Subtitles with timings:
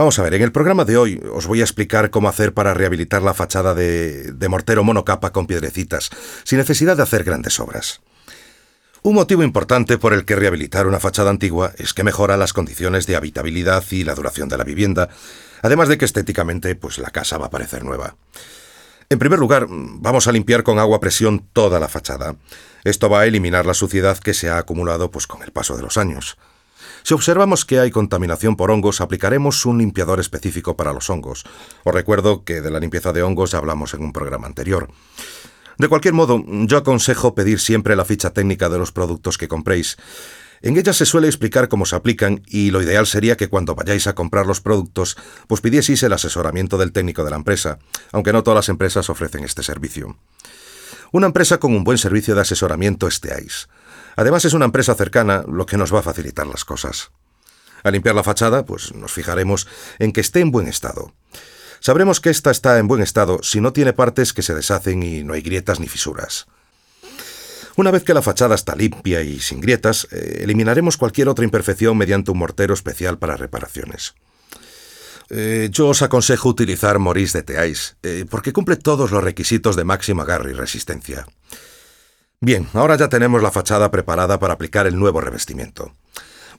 [0.00, 2.72] Vamos a ver, en el programa de hoy os voy a explicar cómo hacer para
[2.72, 6.08] rehabilitar la fachada de, mortero monocapa con piedrecitas,
[6.42, 8.00] sin necesidad de hacer grandes obras.
[9.02, 13.06] Un motivo importante por el que rehabilitar una fachada antigua es que mejora las condiciones
[13.06, 15.10] de habitabilidad y la duración de la vivienda,
[15.60, 18.16] además de que estéticamente pues la casa va a parecer nueva.
[19.10, 22.36] En primer lugar, vamos a limpiar con agua a presión toda la fachada.
[22.84, 25.82] Esto va a eliminar la suciedad que se ha acumulado pues con el paso de
[25.82, 26.38] los años.
[27.02, 31.44] Si observamos que hay contaminación por hongos, aplicaremos un limpiador específico para los hongos.
[31.84, 34.88] Os recuerdo que de la limpieza de hongos hablamos en un programa anterior.
[35.78, 39.96] De cualquier modo, yo aconsejo pedir siempre la ficha técnica de los productos que compréis.
[40.62, 44.06] En ella se suele explicar cómo se aplican y lo ideal sería que cuando vayáis
[44.06, 45.16] a comprar los productos,
[45.46, 47.78] pues pidieseis el asesoramiento del técnico de la empresa,
[48.12, 50.18] aunque no todas las empresas ofrecen este servicio.
[51.12, 53.68] Una empresa con un buen servicio de asesoramiento es TEAIS.
[54.16, 57.10] Además es una empresa cercana, lo que nos va a facilitar las cosas.
[57.82, 59.66] Al limpiar la fachada, pues nos fijaremos
[59.98, 61.12] en que esté en buen estado.
[61.80, 65.24] Sabremos que ésta está en buen estado si no tiene partes que se deshacen y
[65.24, 66.46] no hay grietas ni fisuras.
[67.76, 71.96] Una vez que la fachada está limpia y sin grietas, eh, eliminaremos cualquier otra imperfección
[71.96, 74.14] mediante un mortero especial para reparaciones.
[75.30, 79.84] Eh, yo os aconsejo utilizar Maurice de Teais, eh, porque cumple todos los requisitos de
[79.84, 81.24] máximo agarre y resistencia.
[82.42, 85.92] Bien, ahora ya tenemos la fachada preparada para aplicar el nuevo revestimiento.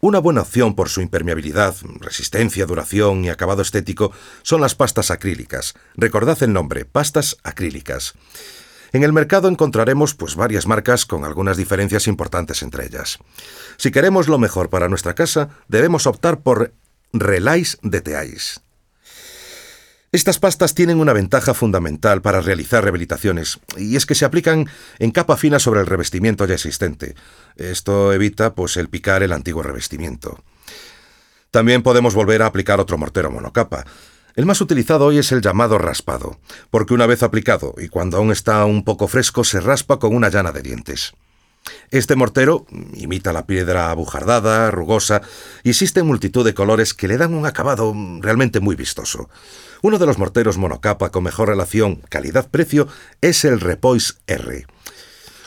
[0.00, 4.10] Una buena opción por su impermeabilidad, resistencia, duración y acabado estético
[4.42, 5.74] son las pastas acrílicas.
[5.94, 8.14] Recordad el nombre, pastas acrílicas.
[8.92, 13.18] En el mercado encontraremos pues varias marcas con algunas diferencias importantes entre ellas.
[13.76, 16.72] Si queremos lo mejor para nuestra casa, debemos optar por
[17.12, 18.60] Relais de Teais.
[20.18, 24.66] Estas pastas tienen una ventaja fundamental para realizar rehabilitaciones, y es que se aplican
[24.98, 27.14] en capa fina sobre el revestimiento ya existente.
[27.54, 30.42] Esto evita pues el picar el antiguo revestimiento.
[31.52, 33.84] También podemos volver a aplicar otro mortero monocapa.
[34.34, 38.32] El más utilizado hoy es el llamado raspado, porque una vez aplicado y cuando aún
[38.32, 41.12] está un poco fresco se raspa con una llana de dientes.
[41.90, 45.22] Este mortero imita la piedra abujardada, rugosa,
[45.62, 49.28] y existe multitud de colores que le dan un acabado realmente muy vistoso.
[49.82, 52.88] Uno de los morteros monocapa con mejor relación calidad-precio
[53.20, 54.66] es el Repois R.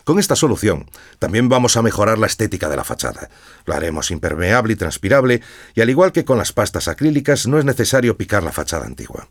[0.04, 0.90] Con esta solución
[1.20, 3.30] también vamos a mejorar la estética de la fachada.
[3.66, 5.42] Lo haremos impermeable y transpirable
[5.76, 9.30] y al igual que con las pastas acrílicas no es necesario picar la fachada antigua.